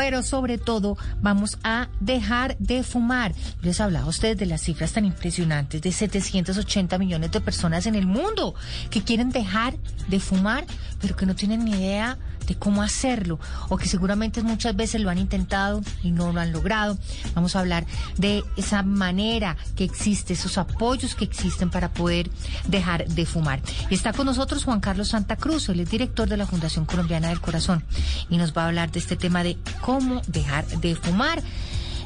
[0.00, 3.34] Pero sobre todo vamos a dejar de fumar.
[3.60, 7.94] Les hablaba a ustedes de las cifras tan impresionantes de 780 millones de personas en
[7.94, 8.54] el mundo
[8.88, 9.74] que quieren dejar
[10.08, 10.64] de fumar,
[11.00, 15.10] pero que no tienen ni idea de cómo hacerlo o que seguramente muchas veces lo
[15.10, 16.98] han intentado y no lo han logrado.
[17.34, 17.86] Vamos a hablar
[18.16, 22.30] de esa manera que existe, esos apoyos que existen para poder
[22.66, 23.60] dejar de fumar.
[23.88, 27.28] Y está con nosotros Juan Carlos Santa Cruz, él es director de la Fundación Colombiana
[27.28, 27.84] del Corazón
[28.28, 31.42] y nos va a hablar de este tema de cómo dejar de fumar.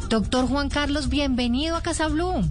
[0.09, 2.45] Doctor Juan Carlos, bienvenido a Casa Blue.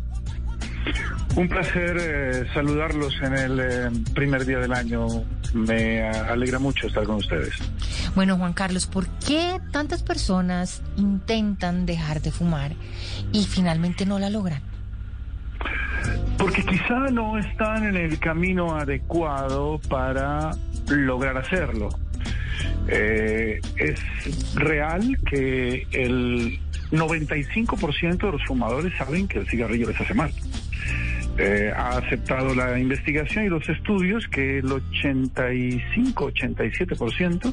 [1.36, 5.08] Un placer eh, saludarlos en el eh, primer día del año.
[5.54, 7.54] Me eh, alegra mucho estar con ustedes.
[8.16, 12.74] Bueno, Juan Carlos, ¿por qué tantas personas intentan dejar de fumar
[13.32, 14.62] y finalmente no la logran?
[16.38, 20.52] Porque quizá no están en el camino adecuado para
[20.88, 21.90] lograr hacerlo.
[22.88, 24.00] es
[24.56, 26.60] real que el
[26.92, 30.32] 95% de los fumadores saben que el cigarrillo les hace mal.
[31.38, 37.52] Eh, ha aceptado la investigación y los estudios que el 85-87%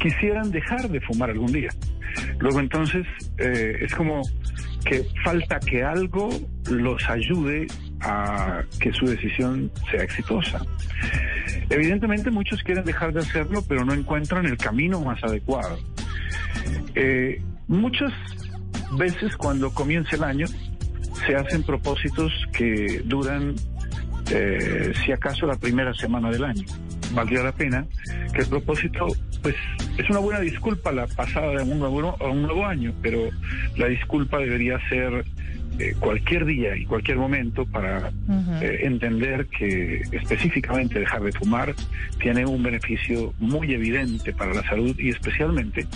[0.00, 1.70] quisieran dejar de fumar algún día.
[2.40, 3.06] Luego entonces
[3.38, 4.22] eh, es como
[4.84, 6.28] que falta que algo
[6.70, 7.68] los ayude
[8.00, 10.66] a que su decisión sea exitosa.
[11.68, 15.78] Evidentemente muchos quieren dejar de hacerlo, pero no encuentran el camino más adecuado.
[16.96, 18.12] Eh, muchas
[18.98, 20.46] veces cuando comienza el año
[21.26, 23.54] se hacen propósitos que duran,
[24.30, 26.64] eh, si acaso, la primera semana del año.
[27.12, 27.86] Valdría la pena
[28.32, 29.06] que el propósito,
[29.42, 29.56] pues,
[29.98, 33.28] es una buena disculpa la pasada de un nuevo, un nuevo año, pero
[33.76, 35.24] la disculpa debería ser
[35.80, 38.12] eh, cualquier día y cualquier momento para
[38.60, 41.74] eh, entender que específicamente dejar de fumar
[42.20, 45.86] tiene un beneficio muy evidente para la salud y especialmente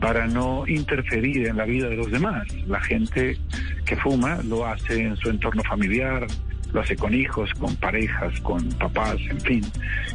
[0.00, 2.46] para no interferir en la vida de los demás.
[2.68, 3.36] La gente
[3.86, 6.26] que fuma lo hace en su entorno familiar,
[6.72, 9.64] lo hace con hijos, con parejas, con papás, en fin,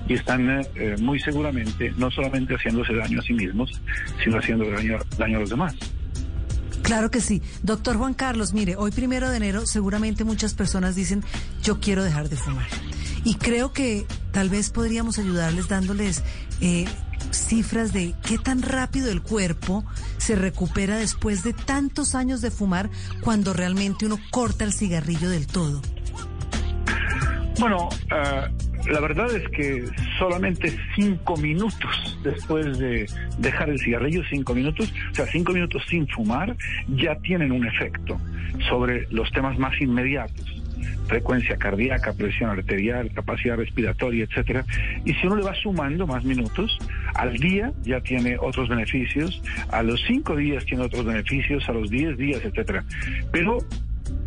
[0.07, 3.81] y están eh, muy seguramente no solamente haciéndose daño a sí mismos,
[4.23, 5.75] sino haciendo daño, daño a los demás.
[6.83, 7.41] Claro que sí.
[7.63, 11.23] Doctor Juan Carlos, mire, hoy primero de enero seguramente muchas personas dicen,
[11.63, 12.67] yo quiero dejar de fumar.
[13.23, 16.23] Y creo que tal vez podríamos ayudarles dándoles
[16.59, 16.85] eh,
[17.31, 19.85] cifras de qué tan rápido el cuerpo
[20.31, 25.45] se recupera después de tantos años de fumar cuando realmente uno corta el cigarrillo del
[25.45, 25.81] todo.
[27.59, 29.83] Bueno, uh, la verdad es que
[30.17, 33.09] solamente cinco minutos después de
[33.39, 36.55] dejar el cigarrillo, cinco minutos, o sea, cinco minutos sin fumar,
[36.87, 38.17] ya tienen un efecto
[38.69, 40.60] sobre los temas más inmediatos
[41.11, 44.63] frecuencia cardíaca, presión arterial, capacidad respiratoria, etcétera.
[45.03, 46.77] Y si uno le va sumando más minutos,
[47.15, 51.89] al día ya tiene otros beneficios, a los cinco días tiene otros beneficios, a los
[51.89, 52.85] diez días, etcétera.
[53.29, 53.57] Pero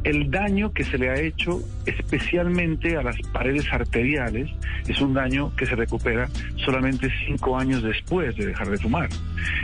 [0.04, 4.50] el daño que se le ha hecho especialmente a las paredes arteriales
[4.86, 9.08] es un daño que se recupera solamente cinco años después de dejar de fumar.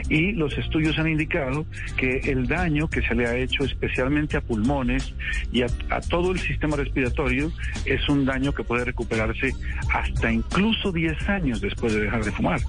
[0.09, 1.66] Y los estudios han indicado
[1.97, 5.14] que el daño que se le ha hecho especialmente a pulmones
[5.53, 5.69] y a,
[6.09, 7.53] todo el sistema respiratorio
[7.84, 9.54] es un daño que puede recuperarse
[9.92, 12.60] hasta incluso 10 años después de dejar de fumar.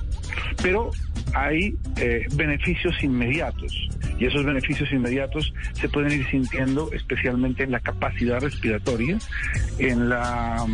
[0.61, 0.91] Pero
[1.34, 7.80] hay eh, beneficios inmediatos y esos beneficios inmediatos se pueden ir sintiendo especialmente en la
[7.80, 9.18] capacidad respiratoria,
[9.80, 10.66] en la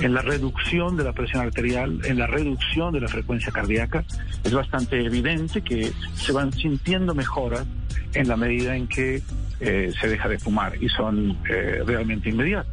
[0.00, 4.04] en la reducción de la presión arterial, en la reducción de la frecuencia cardíaca.
[4.44, 7.66] Es bastante evidente que se van sintiendo mejoras
[8.14, 9.22] en la medida en que
[9.60, 12.72] eh, se deja de fumar y son eh, realmente inmediatas.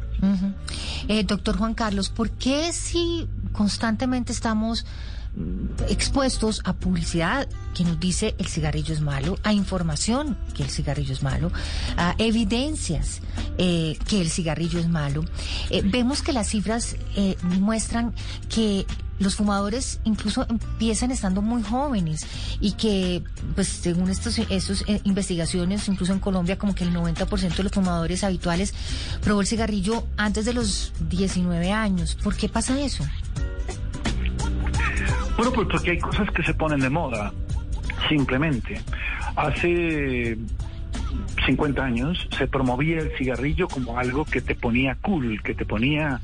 [1.26, 4.86] doctor Juan Carlos, ¿por qué si constantemente estamos
[5.88, 11.12] expuestos a publicidad que nos dice el cigarrillo es malo, a información que el cigarrillo
[11.12, 11.52] es malo,
[11.96, 13.20] a evidencias
[13.58, 15.24] eh, que el cigarrillo es malo.
[15.70, 18.14] Eh, vemos que las cifras eh, muestran
[18.48, 18.86] que
[19.18, 22.24] los fumadores incluso empiezan estando muy jóvenes
[22.60, 23.24] y que,
[23.56, 28.22] pues según estos, estos investigaciones, incluso en Colombia, como que el 90% de los fumadores
[28.22, 28.74] habituales
[29.20, 32.16] probó el cigarrillo antes de los 19 años.
[32.22, 33.04] ¿Por qué pasa eso?
[35.38, 37.32] Bueno, pues porque hay cosas que se ponen de moda,
[38.08, 38.80] simplemente.
[39.36, 40.36] Hace
[41.46, 46.20] 50 años se promovía el cigarrillo como algo que te ponía cool, que te ponía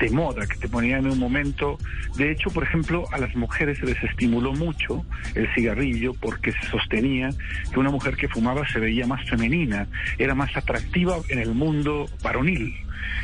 [0.00, 1.78] de moda, que te ponía en un momento.
[2.16, 6.66] De hecho, por ejemplo, a las mujeres se les estimuló mucho el cigarrillo porque se
[6.66, 7.30] sostenía
[7.72, 9.86] que una mujer que fumaba se veía más femenina,
[10.18, 12.74] era más atractiva en el mundo varonil.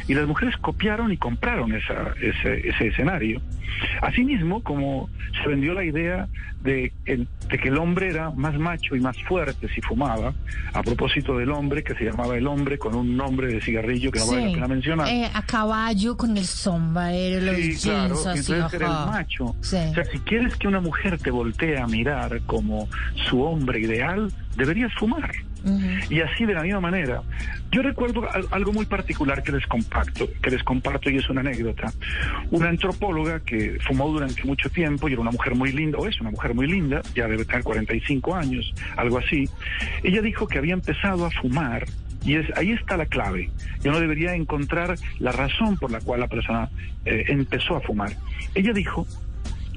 [0.08, 3.40] Y las mujeres copiaron y compraron esa, ese, ese escenario.
[4.00, 5.08] Asimismo, como
[5.42, 6.28] se vendió la idea
[6.62, 7.26] de, de,
[7.58, 10.32] que el hombre era más macho y más fuerte si fumaba,
[10.72, 14.20] a propósito del hombre, que se llamaba el hombre con un nombre de cigarrillo que
[14.20, 15.08] no vale la pena mencionar.
[15.08, 19.56] Eh, a caballo con el sombrero, los sí, claro, jeans, así, entonces era el macho.
[19.60, 19.76] Sí.
[19.76, 22.88] O sea, si quieres que una mujer te voltee a mirar como
[23.28, 25.32] su hombre ideal, deberías fumar.
[26.10, 27.22] Y así de la misma manera.
[27.70, 31.92] Yo recuerdo algo muy particular que les comparto, que les comparto y es una anécdota.
[32.50, 36.20] Una antropóloga que fumó durante mucho tiempo y era una mujer muy linda, o es
[36.20, 39.48] una mujer muy linda, ya debe tener 45 años, algo así.
[40.02, 41.86] Ella dijo que había empezado a fumar
[42.24, 43.50] y es, ahí está la clave.
[43.82, 46.68] Yo no debería encontrar la razón por la cual la persona
[47.04, 48.12] eh, empezó a fumar.
[48.54, 49.06] Ella dijo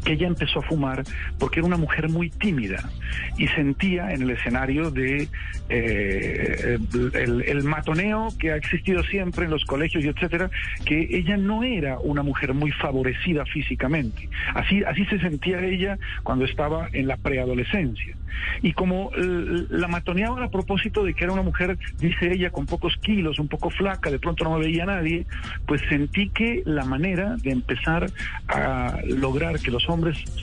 [0.06, 1.04] que ella empezó a fumar
[1.38, 2.90] porque era una mujer muy tímida
[3.38, 5.28] y sentía en el escenario de
[5.70, 6.78] eh,
[7.14, 10.50] el, el, matoneo que ha existido siempre en los colegios y etcétera,
[10.86, 14.30] que ella no era una mujer muy favorecida físicamente.
[14.54, 18.16] Así, así se sentía ella cuando estaba en la preadolescencia.
[18.62, 22.96] Y como la matoneaban a propósito de que era una mujer, dice ella, con pocos
[22.98, 25.26] kilos, un poco flaca, de pronto no me veía nadie,
[25.66, 28.08] pues sentí que la manera de empezar
[28.48, 29.95] a lograr que los hombres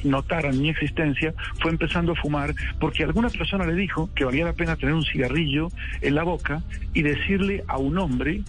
[0.05, 4.53] notaran mi existencia fue empezando a fumar porque alguna persona le dijo que valía la
[4.53, 5.69] pena tener un cigarrillo
[6.01, 6.63] en la boca
[6.95, 8.43] y decirle a un hombre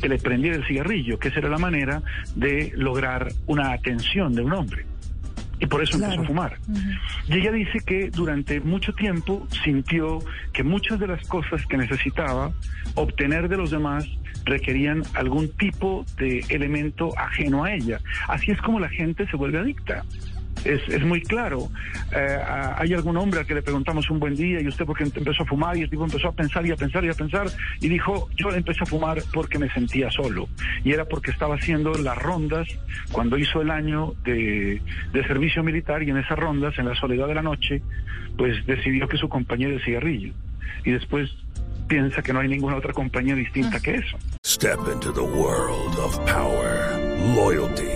[0.00, 2.02] que le prendiera el cigarrillo, que esa era la manera
[2.34, 4.84] de lograr una atención de un hombre
[5.58, 6.12] y por eso Claro.
[6.14, 6.58] empezó a fumar.
[7.28, 10.18] Y ella dice que durante mucho tiempo sintió
[10.52, 12.52] que muchas de las cosas que necesitaba
[12.94, 14.06] obtener de los demás
[14.44, 18.00] requerían algún tipo de elemento ajeno a ella.
[18.28, 20.04] Así es como la gente se vuelve adicta.
[20.66, 21.68] Es, es muy claro.
[22.12, 22.38] Eh,
[22.76, 25.46] hay algún hombre al que le preguntamos un buen día y usted porque empezó a
[25.46, 27.46] fumar y el tipo empezó a pensar y a pensar y a pensar
[27.80, 30.48] y dijo, yo empecé a fumar porque me sentía solo.
[30.84, 32.66] Y era porque estaba haciendo las rondas
[33.12, 34.82] cuando hizo el año de,
[35.12, 37.82] de servicio militar y en esas rondas, en la soledad de la noche,
[38.36, 40.32] pues decidió que su compañía de cigarrillo.
[40.84, 41.30] Y después
[41.86, 44.18] piensa que no hay ninguna otra compañía distinta que eso.
[44.44, 46.98] Step into the world of power,
[47.34, 47.95] loyalty,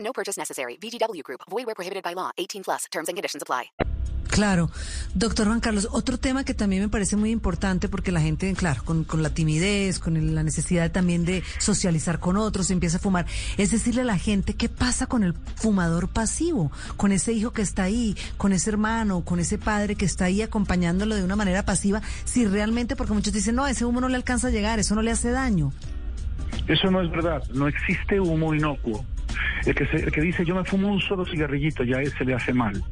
[0.00, 0.76] No purchase necessary.
[0.80, 1.40] VGW Group.
[1.48, 2.30] Void where prohibited by law.
[2.36, 2.84] 18 plus.
[2.90, 3.70] Terms and conditions apply.
[4.30, 4.70] Claro.
[5.14, 8.84] Doctor Juan Carlos, otro tema que también me parece muy importante porque la gente, claro,
[8.84, 13.00] con, con la timidez, con el- la necesidad también de socializar con otros, empieza a
[13.00, 13.26] fumar,
[13.58, 17.62] es decirle a la gente qué pasa con el fumador pasivo, con ese hijo que
[17.62, 21.64] está ahí, con ese hermano, con ese padre que está ahí acompañándolo de una manera
[21.64, 24.94] pasiva, si realmente, porque muchos dicen, no, ese humo no le alcanza a llegar, eso
[24.94, 25.72] no le hace daño.
[26.68, 27.42] Eso no es verdad.
[27.52, 29.04] No existe humo inocuo.
[29.66, 32.24] El que, se- el que dice yo me fumo un solo cigarrillito ya a ese
[32.24, 32.82] le hace mal.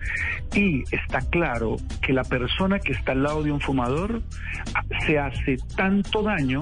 [0.54, 4.22] Y está claro que la persona que está al lado de un fumador
[4.74, 6.60] ah, se hace tanto daño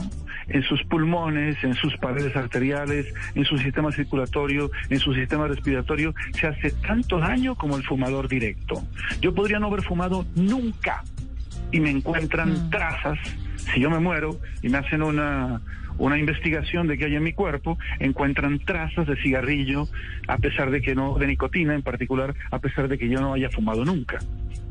[0.49, 6.14] en sus pulmones, en sus paredes arteriales, en su sistema circulatorio, en su sistema respiratorio,
[6.33, 8.85] se hace tanto daño como el fumador directo.
[9.21, 11.02] Yo podría no haber fumado nunca
[11.73, 13.19] y me encuentran trazas,
[13.75, 15.61] si yo me muero y me hacen una,
[15.99, 19.88] una investigación de qué hay en mi cuerpo, encuentran trazas de cigarrillo,
[20.29, 23.33] a pesar de que no, de nicotina en particular, a pesar de que yo no
[23.35, 24.19] haya fumado nunca.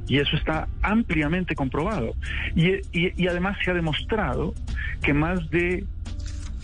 [0.07, 2.13] Y eso está ampliamente comprobado.
[2.55, 4.53] Y, y- y además se ha demostrado
[5.01, 5.83] que más de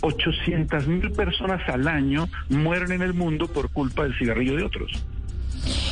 [0.01, 5.06] 800 mil personas al año mueren en el mundo por culpa del cigarrillo de otros.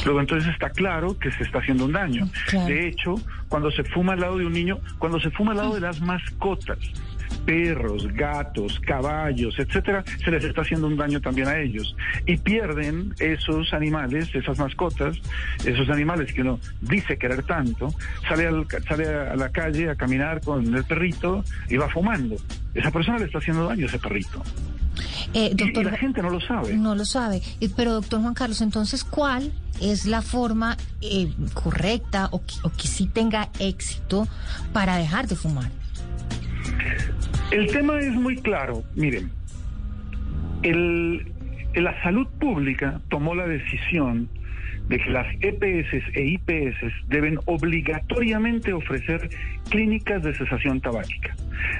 [0.04, 2.28] Luego entonces está claro que se está haciendo un daño.
[2.50, 2.68] Claro.
[2.68, 3.16] De hecho,
[3.50, 6.02] cuando se fuma al lado de un niño, cuando se fuma al lado de las
[6.02, 6.80] mascotas,
[7.50, 11.96] perros, gatos, caballos, etcétera, se les está haciendo un daño también a ellos.
[12.27, 15.18] Y pierden esos animales, esas mascotas,
[15.65, 17.91] esos animales que uno dice querer tanto,
[18.27, 22.36] sale, al- sale a la calle a caminar con el perrito y va fumando.
[22.75, 24.44] Esa persona le está haciendo daño a ese perrito.
[25.34, 26.75] Eh, doctor, y la gente no lo sabe.
[26.75, 27.41] No lo sabe.
[27.75, 29.51] Pero, doctor Juan Carlos, entonces, ¿cuál
[29.82, 34.27] es la forma eh, correcta o que, o que sí tenga éxito
[34.72, 35.72] para dejar de fumar?
[37.51, 38.84] El tema es muy claro.
[38.96, 39.32] Miren,
[40.62, 41.25] el,
[41.74, 44.29] la salud pública tomó la decisión
[44.88, 46.77] de que las EPS e IPS
[47.08, 49.29] deben obligatoriamente ofrecer
[49.70, 51.36] clínicas de cesación tabáquica.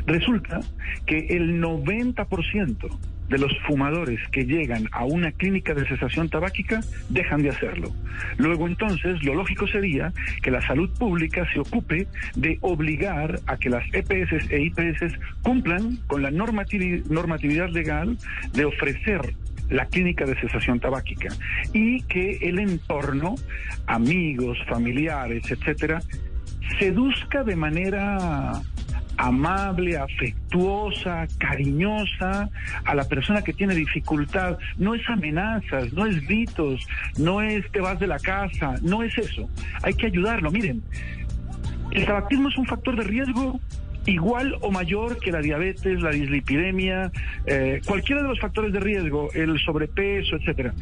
[0.08, 0.62] Resulta
[1.06, 3.00] que el 90%
[3.30, 7.92] de los fumadores que llegan a una clínica de cesación tabáquica dejan de hacerlo.
[8.38, 13.70] Luego entonces lo lógico sería que la salud pública se ocupe de obligar a que
[13.70, 18.18] las EPS e IPS cumplan con la normatividad legal
[18.54, 19.34] de ofrecer
[19.70, 21.30] la clínica de cesación tabáquica
[21.74, 23.36] y que el entorno,
[23.86, 26.02] amigos, familiares, etcétera,
[26.80, 28.62] seduzca de manera
[29.20, 32.50] amable, afectuosa, cariñosa
[32.86, 34.58] a la persona que tiene dificultad.
[34.78, 39.18] No es amenazas, no es gritos, no es te vas de la casa, no es
[39.18, 39.50] eso.
[39.84, 40.52] Hay que ayudarlo.
[40.52, 40.82] Miren,
[41.92, 43.60] el tabaquismo es un factor de riesgo
[44.06, 47.12] igual o mayor que la diabetes, la dislipidemia,
[47.46, 50.74] eh, cualquiera de los factores de riesgo, el sobrepeso, etcétera.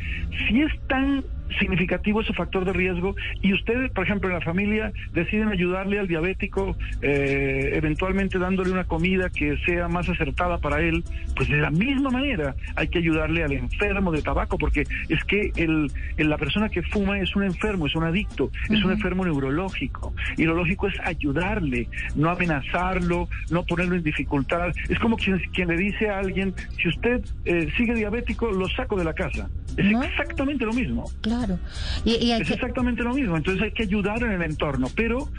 [0.48, 1.24] Si es tan
[1.60, 6.08] significativo ese factor de riesgo y ustedes, por ejemplo, en la familia deciden ayudarle al
[6.08, 11.04] diabético, eh, eventualmente dándole una comida que sea más acertada para él,
[11.36, 15.52] pues de la misma manera hay que ayudarle al enfermo de tabaco, porque es que
[15.56, 20.14] el, la persona que fuma es un enfermo, es un adicto, es un enfermo neurológico
[20.38, 24.72] y lo lógico es ayudarle, no amenazarlo, no ponerlo en dificultad.
[24.90, 28.96] Es como quien, quien le dice a alguien, si usted eh, sigue diabético, lo saco
[28.98, 29.50] de la casa.
[29.76, 31.10] Es exactamente lo mismo.
[31.22, 31.60] Claro.
[32.04, 33.38] Y, es exactamente lo mismo.
[33.38, 35.30] Entonces hay que ayudar en el entorno, pero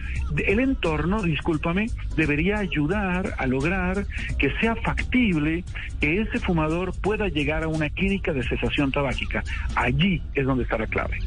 [0.46, 4.06] el entorno, discúlpame, debería ayudar a lograr
[4.38, 5.64] que sea factible
[6.00, 9.42] que ese fumador pueda llegar a una clínica de cesación tabáquica.
[9.74, 11.18] Allí es donde está la clave.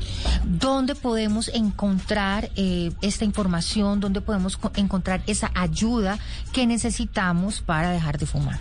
[0.45, 3.99] ¿Dónde podemos encontrar eh, esta información?
[3.99, 6.17] ¿Dónde podemos encontrar esa ayuda
[6.53, 8.59] que necesitamos para dejar de fumar?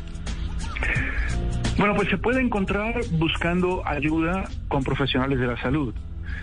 [1.81, 5.95] Bueno, pues se puede encontrar buscando ayuda con profesionales de la salud.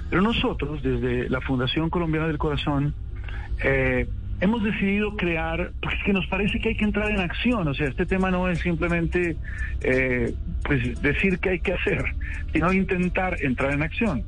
[0.10, 2.96] Pero nosotros, desde la Fundación Colombiana del Corazón,
[3.64, 4.10] eh,
[4.42, 7.88] hemos decidido crear, porque es nos parece que hay que entrar en acción, o sea,
[7.88, 9.38] este tema no es simplemente
[9.82, 12.04] eh, pues decir que hay que hacer,
[12.52, 14.24] sino intentar entrar en acción.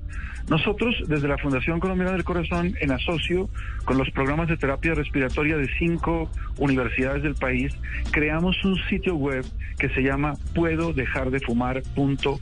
[0.50, 3.50] Nosotros, desde la Fundación Colombiana del Corazón, en asocio
[3.86, 7.72] con los programas de terapia respiratoria de cinco universidades del país,
[8.12, 9.46] creamos un sitio web
[9.78, 12.40] que se llama puedo dejar de fumar.org.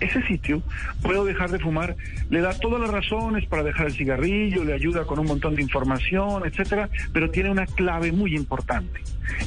[0.00, 0.62] Ese sitio,
[1.02, 1.96] puedo dejar de fumar,
[2.28, 5.62] le da todas las razones para dejar el cigarrillo, le ayuda con un montón de
[5.62, 9.00] información, etcétera, pero tiene una clave muy importante.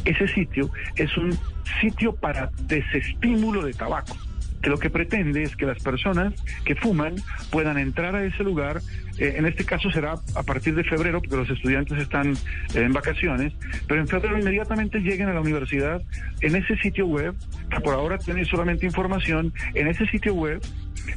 [0.06, 1.38] Ese sitio es un
[1.80, 4.16] sitio para desestímulo de tabaco
[4.62, 6.34] que lo que pretende es que las personas
[6.66, 7.16] que fuman
[7.50, 8.82] puedan entrar a ese lugar.
[9.18, 12.36] Eh, en este caso será a partir de febrero, porque los estudiantes están eh,
[12.76, 13.54] en vacaciones,
[13.88, 16.02] pero en febrero inmediatamente lleguen a la universidad
[16.42, 17.36] en ese sitio web,
[17.70, 20.62] que por ahora tiene solamente información, en ese sitio web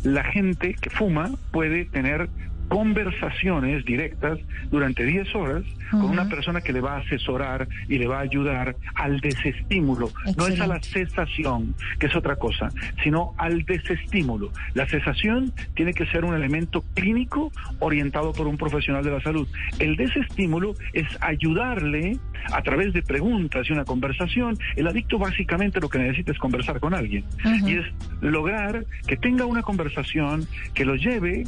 [0.03, 2.29] la gente que fuma puede tener
[2.69, 4.39] conversaciones directas
[4.71, 8.23] durante 10 horas con una persona que le va a asesorar y le va a
[8.23, 10.11] ayudar al desestímulo.
[10.37, 12.69] No es a la cesación, que es otra cosa,
[13.03, 14.51] sino al desestímulo.
[14.75, 19.47] La cesación tiene que ser un elemento clínico orientado por un profesional de la salud.
[19.79, 22.19] El desestímulo es ayudarle
[22.53, 24.59] a través de preguntas y una conversación.
[24.77, 27.25] El adicto básicamente lo que necesita es conversar con alguien
[27.67, 27.87] y es
[28.21, 31.45] lograr que tenga una conversación que lo lleve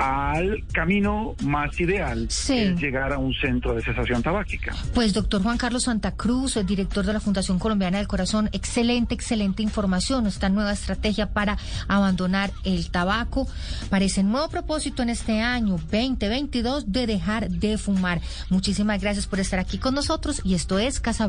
[0.00, 2.48] al camino más ideal, es
[2.80, 4.74] llegar a un centro de cesación tabáquica.
[4.94, 9.14] Pues doctor Juan Carlos Santa Cruz, el director de la Fundación Colombiana del Corazón, excelente,
[9.14, 13.46] excelente información, esta nueva estrategia para abandonar el tabaco.
[13.90, 18.22] Parece nuevo propósito en este año 2022 de dejar de fumar.
[18.48, 21.28] Muchísimas gracias por estar aquí con nosotros y esto es Casa